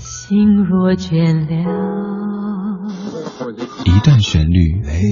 [0.00, 2.88] 心若倦了，
[3.84, 5.02] 一段旋律泪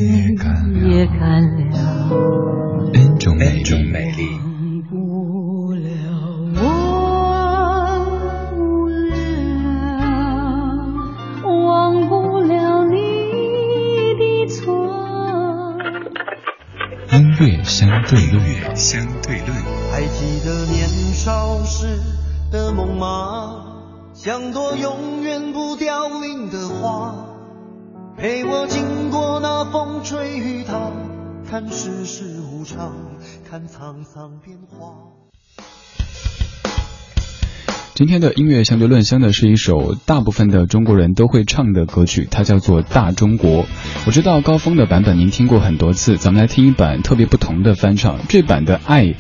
[0.89, 4.41] 也干了，N 种美丽。
[17.13, 19.51] 音乐相对论，相对论。
[19.91, 21.99] 还记得年少时
[22.51, 23.66] 的梦吗？
[24.17, 27.15] 像朵永远不凋零的花，
[28.17, 30.91] 陪我经过那风吹雨打，
[31.47, 32.95] 看世事无常，
[33.49, 34.95] 看沧桑变化。
[37.93, 43.65] 今天的音乐相对论相的是一首大部分的中国人都会唱的歌曲，它叫做《大中国》。
[44.07, 48.19] 我知道高峰的版本您听过很多次，咱们来听一版特别不同的翻唱。
[48.29, 49.15] 这版的爱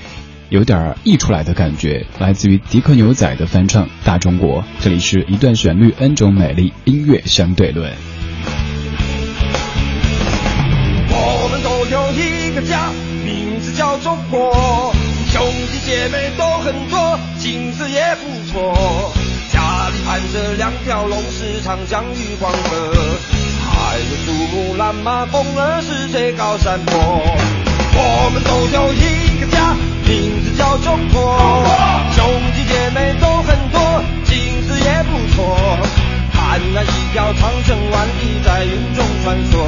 [0.48, 4.62] 有点溢出来的感觉，来自于迪克牛仔的翻唱《大中国》。
[4.80, 7.92] 这里是一段旋律，N 种美丽，音乐相对论。
[11.10, 12.92] 我们都有一个家，
[13.24, 14.94] 名字叫中国。
[15.32, 19.12] 兄弟姐妹都很多，景色也不错。
[19.52, 22.92] 家里盘着两条龙，时常讲与黄河，
[23.64, 26.94] 还有珠穆朗玛峰儿是最高山坡。
[27.98, 29.74] 我们都有一个家，
[30.56, 31.38] 叫中国。
[32.12, 35.78] 兄弟姐妹都很多，金子也不错。
[36.32, 39.65] 看那一条长城万里在云中穿梭，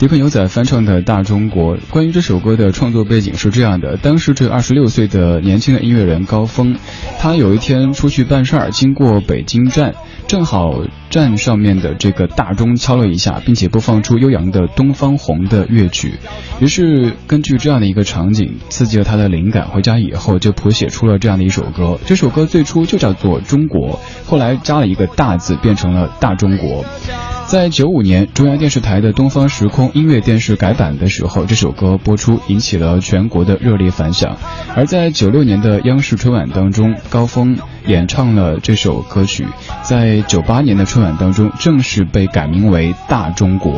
[0.00, 6.74] 迪克牛仔翻唱的《大中国》，关于这首歌的创作背景是这样的：当时这二十六岁的年轻的音乐人高峰，
[7.18, 9.94] 他有一天出去办事儿，经过北京站，
[10.26, 16.14] 正好站上面的这个大钟敲了一下，并且播放出悠扬的《东方红》的乐曲。
[16.60, 21.98] 于是根据这样的一个场景，刺激了他的灵感，回家以后就谱写出了这样的一首歌。
[22.06, 26.82] 这首歌最初就叫做《中国》，后来加了一个大字，变成了《大中国》。
[27.50, 34.36] 在九五年中央电视台的《东方时空》音乐电视改版的时候，这首歌播出引起了全国的热烈反响。
[34.76, 39.44] 而在九六年的央视春晚当中，高峰演唱了这首歌曲，
[39.82, 43.72] 在九八年的春晚当中正式被改名为《大中国》。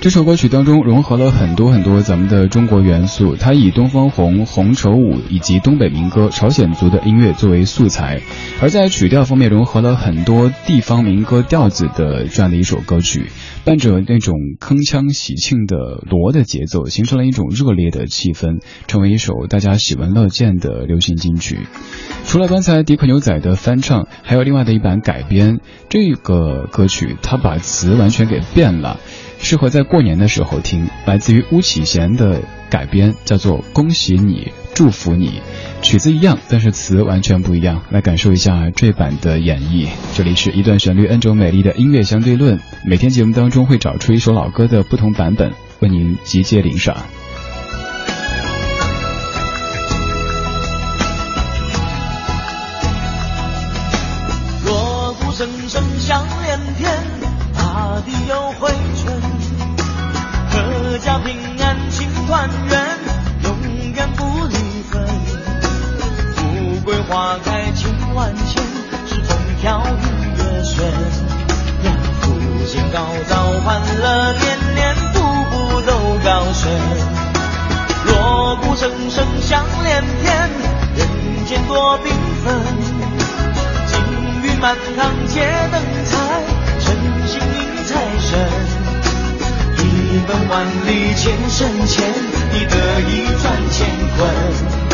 [0.00, 8.20] 这首歌曲当中融合了很多很多咱们的中国元素，它以东方红、红绸舞以及东北民歌、朝鲜族的音乐作为素材，
[8.62, 13.26] 而在曲调方面融合了很多地方民歌调子的这样的一首歌曲，
[13.68, 15.76] 伴着那种铿锵喜庆的
[16.08, 21.58] 锣的节奏，形成了一种热烈的气氛，成为一首大家喜闻乐见的流行金曲。
[22.24, 28.98] 除了刚才迪克牛仔的翻唱，还有另外的一版改编，这个歌曲它把词完全给变了。
[29.38, 32.40] 适合在过年的时候听，来自于巫启贤的
[32.70, 35.26] 改编，叫做《恭喜你，祝福你》，
[35.80, 37.82] 曲子一样，但是词完全不一样。
[37.90, 39.88] 来感受一下这版的演绎。
[40.14, 46.94] 这里是一段旋律 N 种美丽的音乐相对论，每天节目当中会找出一首老歌的不同版本，为您集结领赏。
[54.66, 56.90] 锣鼓声声响连天，
[57.56, 58.68] 大地又回
[59.02, 59.22] 春。
[60.50, 62.97] 阖家平安庆团圆，
[67.18, 68.62] 花开千万千，
[69.08, 70.86] 是风调雨乐顺。
[71.82, 71.90] 呀，
[72.20, 72.30] 福
[72.64, 75.18] 星高照，欢乐年年，步
[75.50, 75.90] 步都
[76.24, 76.70] 高升。
[78.06, 80.48] 锣鼓声声响连天，
[80.94, 81.08] 人
[81.44, 82.12] 间多缤
[82.44, 82.54] 纷。
[83.88, 83.98] 金
[84.44, 85.40] 玉满堂皆
[85.72, 86.14] 灯彩，
[86.78, 86.94] 诚
[87.26, 88.48] 心迎财神。
[89.76, 92.14] 一奔万里千胜前，
[92.52, 94.87] 你得意赚乾坤。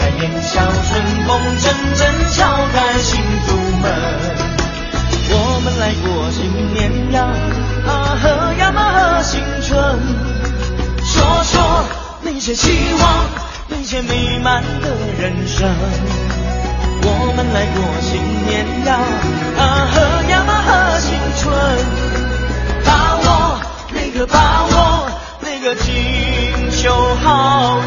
[0.00, 2.00] 开眼笑春风阵阵，
[2.32, 3.92] 敲开幸福门。
[5.32, 6.40] 我们来过新
[6.72, 7.28] 年呀，
[7.86, 8.24] 啊呵
[8.54, 9.68] 呀嘛呵新春。
[11.04, 11.84] 说说
[12.22, 13.26] 那些希望，
[13.68, 14.88] 那些美满的
[15.20, 15.68] 人生。
[17.02, 18.16] 我们来过新
[18.46, 18.96] 年呀，
[19.58, 20.00] 啊呵
[20.30, 21.44] 呀嘛呵新春。
[22.86, 23.60] 把握。
[23.92, 25.10] 那个把握
[25.40, 27.80] 那个锦绣好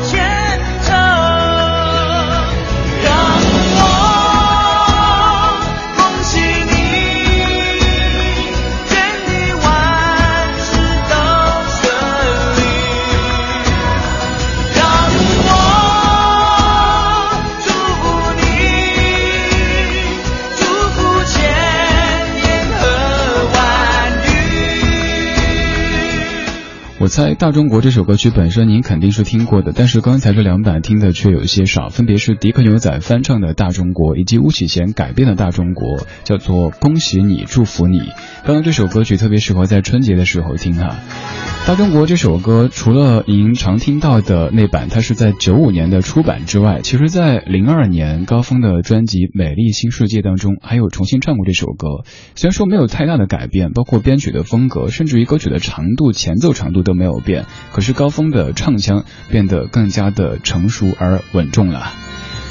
[27.14, 38.00] 猜《大中国》这首歌曲本身您肯定是听过的，但是刚才这两版听的却有些少，分别是迪克牛仔翻唱的《大中国》，以及巫启贤改编的《大中国》，叫做《恭喜你，祝福你》。
[38.46, 41.00] 刚刚这首歌曲特别适合在春节的时候听啊。
[41.66, 52.04] 《大中国》这首歌，除了您常听到的那版，它是在九五年的出版之外，其实在零二年高峰的专辑《美丽新世界》当中，还有重新唱过这首歌。
[52.36, 61.94] 虽然说没有太大的改变，包括编曲的风格，甚至于歌曲的长度、前奏长度都没有变，可是高峰的唱腔变得更加的成熟而稳重了。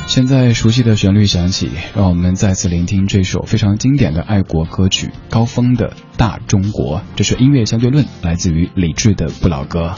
[0.06, 5.88] 现在熟悉的旋律响起，让我们再次聆听这首非常经典的爱国歌曲高峰的
[6.18, 6.98] 《大中国》。
[7.16, 9.94] 这是音乐相对论，来自于李志的不老歌。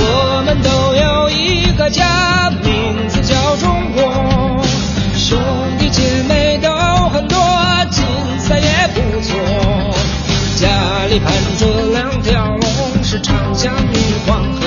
[0.00, 4.62] 我们都有一个家，名字叫中国，
[5.16, 5.38] 兄
[5.78, 6.70] 弟姐妹都
[7.08, 7.38] 很多，
[7.90, 8.04] 景
[8.38, 9.38] 色也不错。
[10.56, 13.96] 家里盘着两条龙，是长江与
[14.26, 14.57] 黄河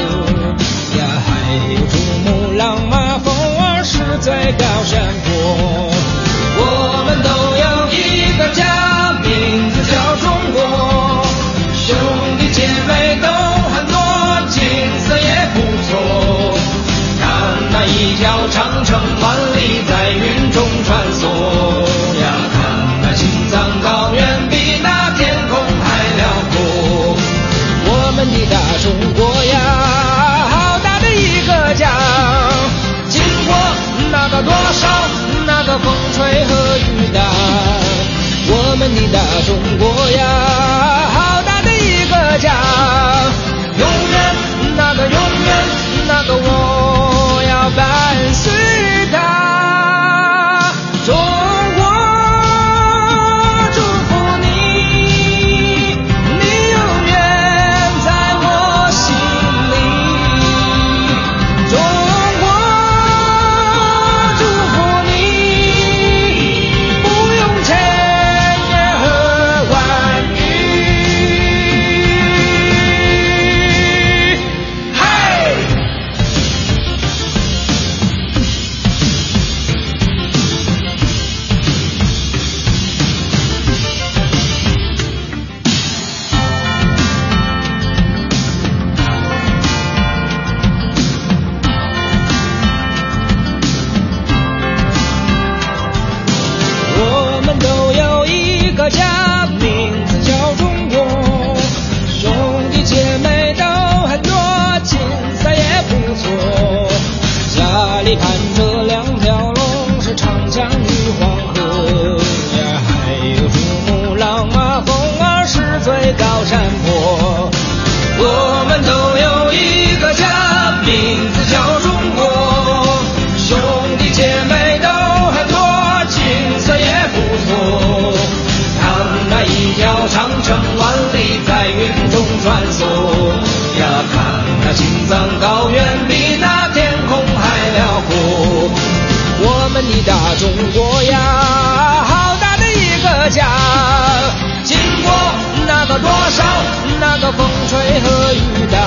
[147.71, 148.77] 吹和雨打。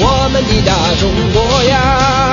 [0.00, 2.27] 我们的大中国呀，